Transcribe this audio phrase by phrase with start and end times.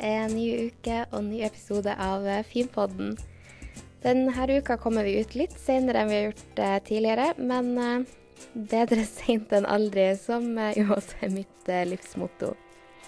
[0.00, 3.14] er en ny uke og ny episode av Finpodden.
[4.00, 8.16] Denne uka kommer vi ut litt senere enn vi har gjort eh, tidligere, men eh,
[8.54, 12.54] bedre seint enn aldri, som eh, jo også er mitt livsmotto.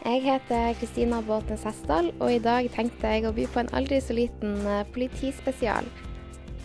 [0.03, 4.01] Jeg heter Kristina Båtnes Hessdal, og i dag tenkte jeg å by på en aldri
[4.03, 4.59] så liten
[4.93, 5.87] politispesial.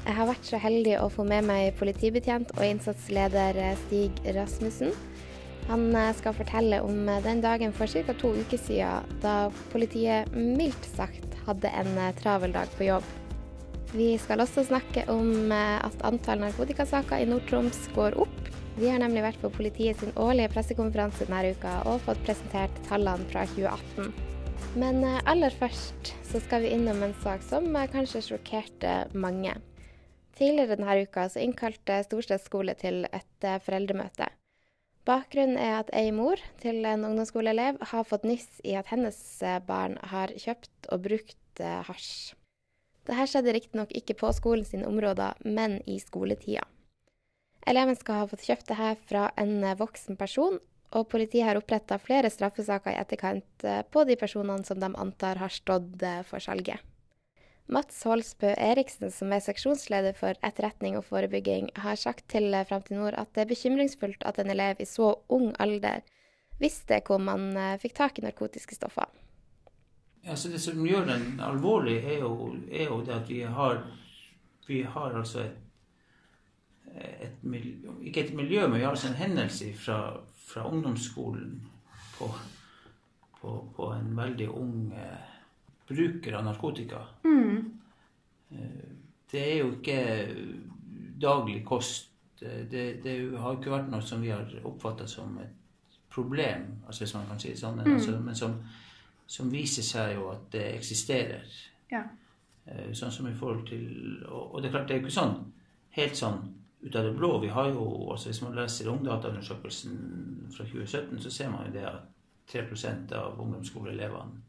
[0.07, 4.95] Jeg har vært så heldig å få med meg politibetjent og innsatsleder Stig Rasmussen
[5.67, 8.13] han eh, skal fortelle om eh, den dagen for ca.
[8.15, 13.07] to uker siden da politiet mildt sagt hadde en eh, travel dag på jobb.
[13.95, 18.49] Vi skal også snakke om at antall narkotikasaker i Nord-Troms går opp.
[18.75, 23.23] Vi har nemlig vært på politiet sin årlige pressekonferanse denne uka og fått presentert tallene
[23.31, 24.11] fra 2018.
[24.75, 29.55] Men aller først så skal vi innom en sak som kanskje sjokkerte mange.
[30.35, 34.27] Tidligere denne uka så innkalte Storstad skole til et foreldremøte.
[35.07, 39.61] Bakgrunnen er at ei mor til en ungdomsskoleelev har fått nyss i at hennes eh,
[39.63, 42.33] barn har kjøpt og brukt eh, hasj.
[43.07, 46.65] Dette skjedde riktignok ikke på skolen sine områder, men i skoletida.
[47.67, 50.59] Eleven skal ha fått kjøpt det her fra en eh, voksen person,
[50.91, 55.51] og politiet har oppretta flere straffesaker i etterkant på de personene som de antar har
[55.51, 56.79] stått for salget.
[57.67, 63.17] Mats Holsbø Eriksen, som er seksjonsleder for etterretning og forebygging, har sagt til Framtid Nord
[63.19, 66.05] at det er bekymringsfullt at en elev i så ung alder
[66.61, 69.11] visste hvor man eh, fikk tak i narkotiske stoffer.
[70.23, 73.83] Ja, så Det som gjør den alvorlig, er jo, er jo det at vi har,
[74.67, 75.57] vi har altså et,
[77.21, 81.61] et miljø, Ikke et miljø, men vi har altså en hendelse fra, fra ungdomsskolen
[82.17, 82.31] på,
[83.41, 85.36] på, på en veldig ung eh,
[85.87, 87.01] bruker av narkotika.
[87.23, 87.79] Mm.
[88.49, 88.89] Eh,
[89.31, 90.01] det er jo ikke
[91.21, 92.13] daglig kost.
[92.39, 95.55] Det, det, har ikke vært noe som vi har oppfatta som et
[96.13, 97.95] problem, altså hvis man kan si det sånn, mm.
[97.95, 98.53] altså, men som,
[99.25, 101.49] som, viser seg jo at det eksisterer.
[101.89, 102.03] Ja.
[102.65, 105.17] Eh, sånn som i forhold til Og, og det er klart, det er jo ikke
[105.17, 105.35] sånn
[105.97, 106.41] helt sånn
[106.83, 107.31] ut av det blå.
[107.41, 109.95] Vi har jo, altså Hvis man leser Ungdataundersøkelsen
[110.53, 112.03] fra 2017, så ser man jo det at
[112.51, 114.43] 3 av ungdomsskoleelevene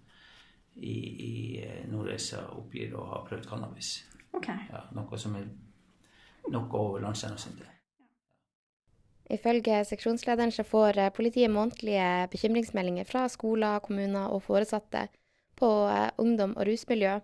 [0.79, 1.33] i, i
[1.65, 3.97] eh, Nordreisa oppgir å ha prøvd cannabis.
[4.37, 4.69] Okay.
[4.71, 5.49] Ja, noe som er
[6.53, 7.75] noe over landsgjennomsnittet.
[9.29, 15.09] Ifølge seksjonslederen så får eh, politiet månedlige bekymringsmeldinger fra skoler, kommuner og foresatte
[15.59, 17.19] på eh, ungdom og rusmiljø.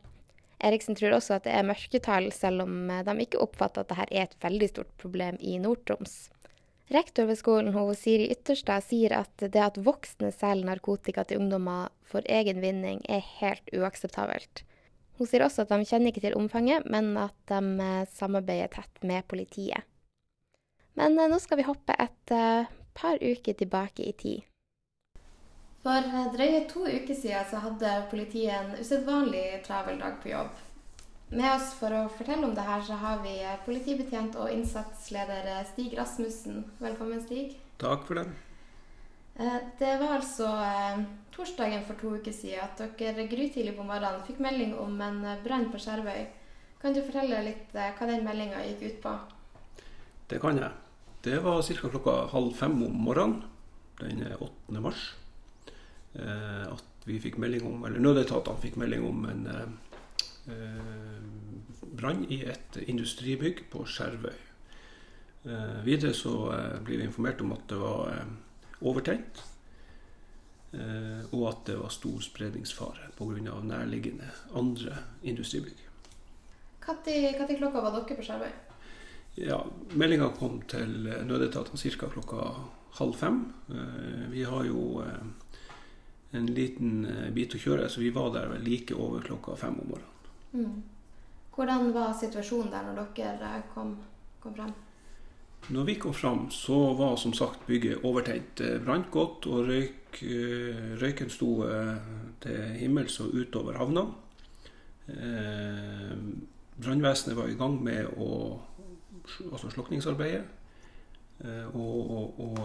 [0.64, 4.28] Eriksen tror også at det er mørketall, selv om de ikke oppfatter at dette er
[4.28, 6.28] et veldig stort problem i Nord-Troms.
[6.92, 11.88] Rektor ved skolen, hun, Siri Ytterstad, sier at det at voksne selger narkotika til ungdommer
[12.04, 14.64] for egen vinning, er helt uakseptabelt.
[15.18, 19.04] Hun sier også at de kjenner ikke til omfanget, men at de eh, samarbeider tett
[19.06, 19.86] med politiet.
[20.98, 24.44] Men eh, nå skal vi hoppe et eh, par uker tilbake i tid.
[25.84, 30.52] For drøye to uker siden så hadde politiet en usedvanlig travel dag på jobb.
[31.34, 35.48] Med oss for å fortelle om det her, så har vi eh, politibetjent og innsatsleder
[35.50, 36.60] eh, Stig Rasmussen.
[36.78, 37.56] Velkommen, Stig.
[37.82, 38.28] Takk for det.
[39.42, 40.46] Eh, det var altså
[41.34, 45.66] torsdagen for to uker siden at dere grytidlig på morgenen fikk melding om en brann
[45.72, 46.20] på Skjervøy.
[46.78, 49.14] Kan du fortelle litt hva den meldinga gikk ut på?
[50.30, 50.70] Det kan jeg.
[51.26, 51.90] Det var ca.
[51.96, 53.42] klokka halv fem om morgenen
[53.98, 54.78] den 8.
[54.84, 55.02] mars.
[56.14, 59.42] At vi fikk melding om, eller nødetatene fikk melding om en
[61.94, 64.36] brann i et industribygg på Skjervøy.
[65.44, 68.22] Eh, videre så eh, blir vi informert om at det var
[68.84, 69.50] overtent,
[70.74, 73.60] og at det var stor spredningsfare pga.
[73.62, 74.26] nærliggende
[74.58, 75.76] andre industribygg.
[76.82, 78.50] Når klokka var dere på Skjervøy?
[79.38, 79.60] Ja,
[79.94, 82.08] Meldinga kom til nødetatene ca.
[82.10, 82.48] klokka
[82.98, 83.54] halv fem.
[84.32, 85.04] Vi har jo
[86.32, 90.13] en liten bit å kjøre, så vi var der like over klokka fem om morgenen.
[90.54, 90.82] Mm.
[91.54, 93.96] Hvordan var situasjonen der når dere kom,
[94.42, 94.72] kom frem?
[95.68, 98.60] Når vi kom fram, så var som sagt bygget overtent.
[98.84, 101.96] Brant godt, og røyk, eh, røyken sto eh,
[102.42, 104.04] til himmels og utover havna.
[105.08, 106.12] Eh,
[106.76, 108.60] brannvesenet var i gang med å,
[109.52, 110.44] altså slukningsarbeidet.
[111.74, 112.58] Og, og, og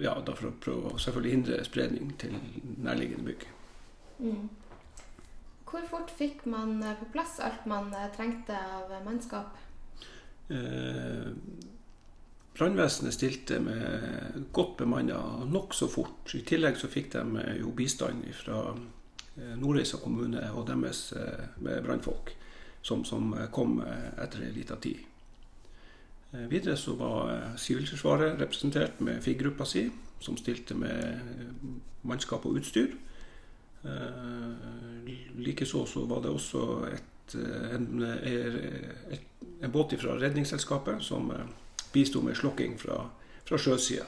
[0.00, 2.34] ja, for å prøve å selvfølgelig hindre spredning til
[2.82, 3.44] nærliggende bygg.
[4.18, 4.48] Mm.
[5.68, 9.56] Hvor fort fikk man eh, på plass alt man eh, trengte av mannskap?
[10.48, 11.28] Eh,
[12.58, 16.32] Brannvesenet stilte med godt bemanna nokså fort.
[16.34, 18.62] I tillegg så fikk de eh, jo bistand fra
[19.38, 21.12] Nordreisa kommune og deres
[21.62, 22.32] brannfolk,
[22.82, 25.04] som, som, kom etter en liten tid.
[26.50, 29.84] Videre så var Sivilforsvaret representert med FIG-gruppa si.
[30.18, 31.22] som stilte med
[32.02, 32.96] mannskap og utstyr.
[33.84, 37.34] Eh, Likeså så var det også et,
[37.74, 39.18] en, en,
[39.62, 41.30] en båt fra Redningsselskapet som
[41.92, 43.02] bisto med slokking fra,
[43.44, 44.06] fra sjøsida.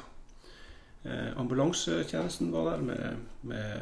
[1.02, 3.80] Eh, ambulansetjenesten var der med, med,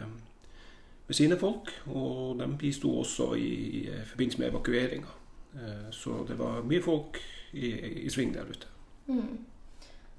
[1.06, 5.14] med, sine folk, og de bisto også i, i forbindelse med evakueringa.
[5.54, 7.18] Eh, så det var mye folk
[7.52, 7.72] i,
[8.04, 8.66] i sving der ute.
[9.06, 9.38] Mm.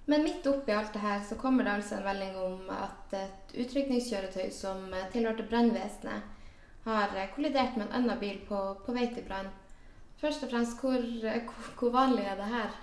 [0.09, 3.51] Men midt oppi alt det her så kommer det altså en melding om at et
[3.61, 6.23] utrykningskjøretøy som tilhørte brannvesenet,
[6.88, 9.51] har kollidert med en annen bil på, på vei til brann.
[10.17, 11.06] Først og fremst, hvor,
[11.77, 12.73] hvor, vanlig er det her?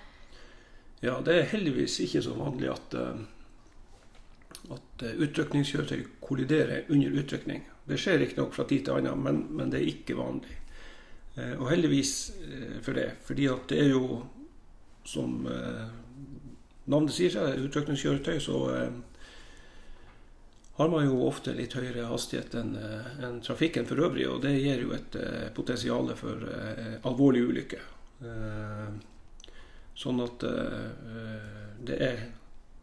[1.02, 7.66] Ja, det er heldigvis ikke så vanlig at, eh, at utrykningskjøretøy kolliderer under utrykning.
[7.90, 10.60] Det skjer riktignok fra tid til annen, men, men, det er ikke vanlig.
[11.34, 14.22] Eh, og heldigvis eh, for det, fordi at det er jo
[15.06, 15.42] som
[16.86, 18.90] navnet sier seg, utrykningskjøretøy, så eh,
[20.76, 24.26] har man jo ofte litt høyere hastighet enn eh, en trafikken for øvrig.
[24.30, 27.86] Og det gir jo et eh, potensial for eh, alvorlige ulykker.
[28.26, 28.90] Eh,
[29.96, 31.54] sånn at eh,
[31.86, 32.26] det er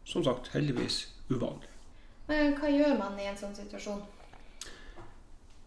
[0.04, 1.70] som sagt heldigvis uvanlig.
[2.28, 4.02] Men hva gjør man i en sånn situasjon?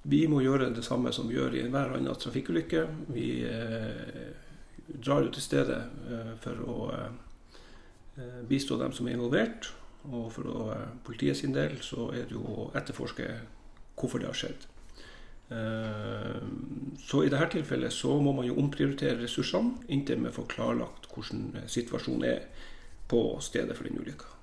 [0.07, 2.83] Vi må gjøre det samme som vi gjør i enhver annen trafikkulykke.
[3.12, 3.30] Vi
[4.88, 5.81] drar jo til stedet
[6.42, 6.78] for å
[8.50, 9.69] bistå dem som er involvert.
[10.12, 13.28] Og for å, eh, politiet sin del så er det jo å etterforske
[13.98, 14.68] hvorfor det har skjedd.
[15.50, 16.42] Eh,
[17.00, 21.64] så i dette tilfellet så må man jo omprioritere ressursene inntil vi får klarlagt hvordan
[21.68, 22.42] situasjonen er
[23.08, 24.34] på stedet for den ulykka.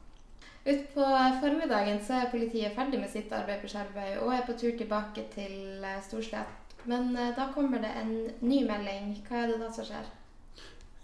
[0.64, 1.06] Utpå
[1.42, 5.26] formiddagen så er politiet ferdig med sitt arbeid på Skjervøy og er på tur tilbake
[5.34, 6.76] til Storslett.
[6.88, 9.12] Men da kommer det en ny melding.
[9.28, 10.08] Hva er det da som skjer?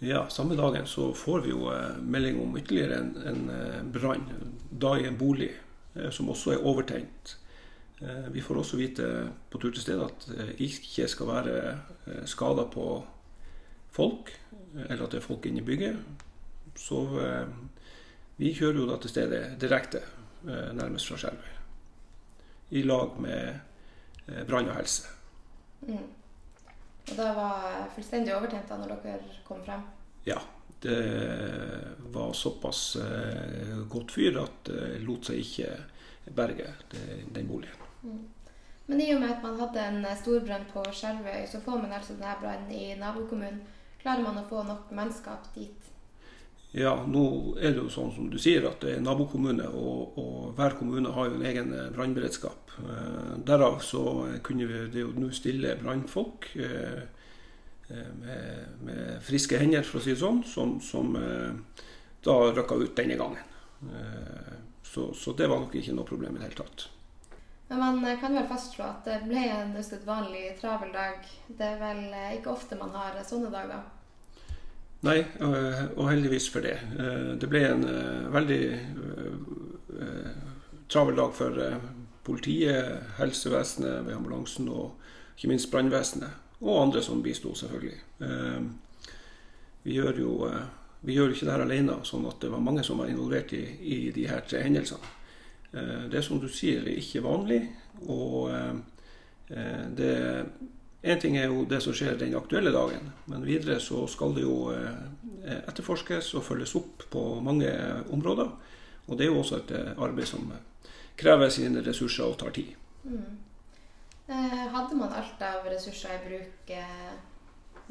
[0.03, 4.23] Ja, Samme dagen så får vi jo eh, melding om ytterligere en, en eh, brann.
[4.71, 5.51] Da i en bolig
[5.93, 7.37] eh, som også er overtent.
[8.33, 9.07] Vi får også vite
[9.53, 11.57] på tur til stedet at det ikke skal være
[12.25, 12.85] skader på
[13.93, 14.31] folk,
[14.87, 15.99] eller at det er folk inne i bygget.
[16.73, 17.03] Så
[18.41, 20.01] vi kjører jo da til stedet direkte,
[20.49, 21.53] nærmest fra Skjervøy.
[22.73, 25.05] I lag med brann og helse.
[25.85, 26.01] Mm.
[27.09, 29.85] Og det var fullstendig overtent da når dere kom frem?
[30.27, 30.39] Ja.
[30.81, 30.97] Det
[32.09, 35.67] var såpass eh, godt fyr at det eh, lot seg ikke
[36.33, 36.71] berge
[37.35, 37.83] den boligen.
[38.01, 38.23] Mm.
[38.89, 41.93] Men i og med at man hadde en eh, storbrann på Skjervøy, så får man
[41.93, 43.61] altså denne brannen i nabokommunen.
[44.01, 45.90] Klarer man å få nok mannskap dit?
[46.71, 47.23] Ja, nå
[47.59, 51.11] er det jo sånn som du sier, at det er nabokommune, og, og hver kommune
[51.11, 52.75] har jo en egen brannberedskap.
[52.79, 54.03] Eh, derav så
[54.45, 56.47] kunne vi det jo nå stille brannfolk.
[56.55, 57.01] Eh,
[57.91, 61.81] Eh, med, med, friske hender, for å si det sånn, som, som eh,
[62.23, 63.55] da rykka ut denne gangen.
[63.83, 64.53] Eh,
[64.87, 66.87] så, så, det var nok ikke noe problem i det hele tatt.
[67.71, 71.27] Men man kan vel fastslå at det ble en usedvanlig travel dag.
[71.47, 72.01] Det er vel
[72.37, 73.83] ikke ofte man har sånne dager?
[75.01, 76.75] Nei, og heldigvis for det.
[77.41, 77.87] Det ble en
[78.29, 78.59] veldig
[80.93, 81.57] travel dag for
[82.21, 85.01] politiet, helsevesenet ved ambulansen og
[85.33, 87.97] ikke minst brannvesenet og andre som bisto, selvfølgelig.
[88.21, 88.61] Eh,
[89.83, 90.61] vi gjør jo eh,
[91.01, 93.63] vi gjør ikke det her alene, sånn at det var mange som var involvert i,
[93.81, 95.17] i de her tre hendelsene.
[95.71, 97.61] Det det som du sier, er ikke vanlig.
[98.05, 98.51] Og
[99.97, 100.11] det
[101.01, 104.43] Én ting er jo det som skjer den aktuelle dagen, men videre så skal det
[104.43, 104.69] jo
[105.41, 107.71] etterforskes og følges opp på mange
[108.13, 108.51] områder.
[109.07, 110.51] Og det er jo også et arbeid som
[111.17, 112.75] krever sine ressurser og tar tid.
[113.03, 113.39] Mm.
[114.31, 117.13] Eh, hadde man alt av ressurser i bruk eh,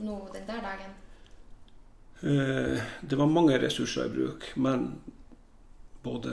[0.01, 0.93] nå den der dagen?
[2.21, 4.87] Eh, det var mange ressurser i bruk, men
[6.03, 6.33] både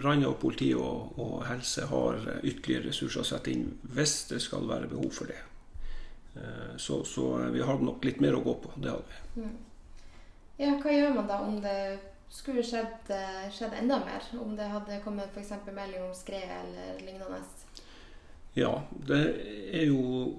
[0.00, 4.64] brann og politi og, og, helse har ytterligere ressurser å sette inn hvis det skal
[4.70, 5.42] være behov for det.
[6.76, 7.24] Så, så
[7.54, 8.72] vi hadde nok litt mer å gå på.
[8.82, 9.44] Det hadde vi.
[9.44, 9.52] Mm.
[10.58, 11.76] Ja, hva gjør man da om det
[12.34, 13.12] skulle skjedd,
[13.54, 14.26] skjedd enda mer?
[14.42, 15.52] Om det hadde kommet f.eks.
[15.68, 17.38] melding om skred eller lignende?
[18.58, 18.72] Ja,
[19.06, 19.22] det
[19.74, 20.34] er jo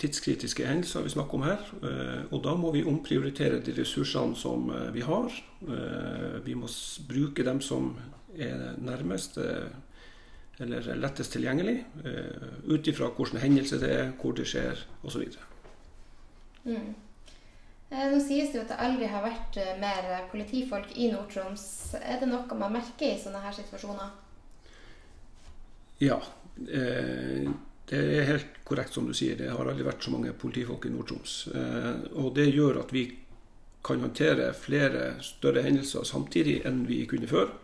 [0.00, 1.66] tidskritiske hendelser vi snakker om her.
[1.82, 5.34] Eh, og da må vi omprioritere de ressursene som eh, vi har.
[5.66, 6.70] Eh, vi må
[7.08, 7.92] bruke dem som
[8.38, 9.38] er nærmest
[10.60, 11.76] eller lettest tilgjengelig.
[12.68, 15.24] Ut ifra hvilken hendelse det er, hvor det skjer osv.
[16.64, 16.90] Mm.
[17.90, 21.64] Nå sies det jo at det aldri har vært mer politifolk i Nord-Troms.
[22.00, 24.12] Er det noe man merker i sånne her situasjoner?
[26.00, 26.20] Ja,
[26.68, 27.50] Eh,
[27.90, 30.92] det er helt korrekt som du sier, det har aldri vært så mange politifolk i
[30.94, 31.36] Nord-Troms.
[31.54, 33.06] Eh, og det gjør at vi
[33.84, 37.54] kan håndtere flere større hendelser samtidig enn vi kunne før.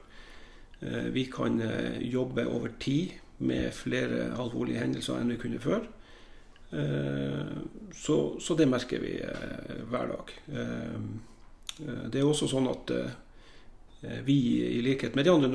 [0.80, 5.86] Eh, vi kan eh, jobbe over tid med flere alvorlige hendelser enn vi kunne før.
[6.76, 7.54] Eh,
[7.94, 9.14] så, så det merker vi
[9.90, 10.34] hver dag.
[11.76, 12.90] Det er også sånn at
[14.24, 15.50] vi, i likhet med de andre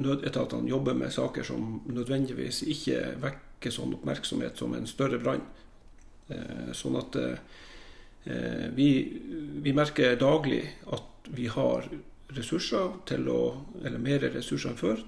[0.00, 5.44] nødetatene, jobber med saker som nødvendigvis ikke vekker sånn oppmerksomhet som en større brann.
[6.76, 7.18] Sånn at
[8.76, 8.88] vi,
[9.64, 11.88] vi merker daglig at vi har
[12.36, 13.40] ressurser til å,
[13.82, 15.02] eller mer ressurser enn før,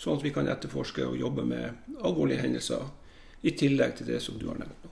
[0.00, 2.88] sånn at vi kan etterforske og jobbe med alvorlige hendelser
[3.42, 4.90] i tillegg til det som du har nevnt nå.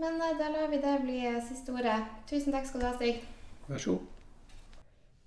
[0.00, 2.00] Men eh, da lar vi det bli eh, siste ordet.
[2.30, 3.22] Tusen takk skal du ha, Stig.
[3.68, 4.10] Vær så god.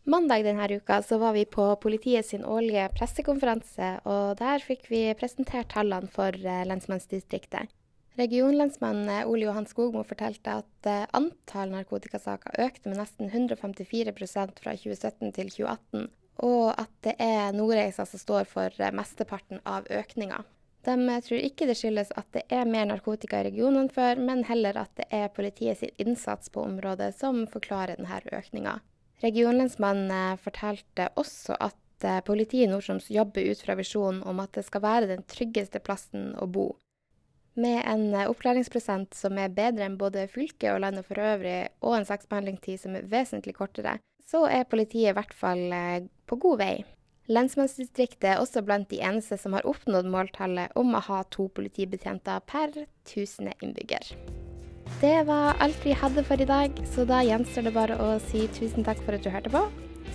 [0.08, 5.01] Mandag denne uka så var vi på politiet sin årlige pressekonferanse, og der fikk vi
[5.20, 7.74] presentert tallene for eh, lensmannsdistriktet.
[8.18, 15.36] Regionlensmann Ole Johan Skogmo fortalte at eh, antall narkotikasaker økte med nesten 154% fra 2017
[15.36, 16.08] til 2018,
[16.48, 20.40] og at det er Nordreisa som står for eh, mesteparten av økninga.
[20.90, 24.18] De eh, tror ikke det skyldes at det er mer narkotika i regionen enn før,
[24.18, 28.80] men heller at det er politiets innsats på området som forklarer denne økninga.
[29.22, 31.78] Regionlensmannen fortalte også at
[32.26, 36.32] politiet i Nord-Troms jobber ut fra visjonen om at det skal være den tryggeste plassen
[36.42, 36.72] å bo.
[37.58, 41.98] Med en eh, oppklaringsprosent som er bedre enn både fylket og landet for øvrig, og
[41.98, 43.98] en saksbehandlingstid som er vesentlig kortere,
[44.28, 46.76] så er politiet i hvert fall eh, på god vei.
[47.28, 52.46] Lensmannsdistriktet er også blant de eneste som har oppnådd måltallet om å ha to politibetjenter
[52.48, 54.14] per 1000 innbygger.
[55.02, 58.46] Det var alt vi hadde for i dag, så da gjenstår det bare å si
[58.56, 59.66] tusen takk for at du hørte på.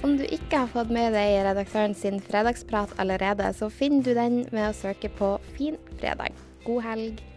[0.02, 4.40] Om du ikke har fått med deg redaktøren sin fredagsprat allerede, så finner du den
[4.48, 6.32] ved å søke på Fin fredag.
[6.64, 7.31] God helg.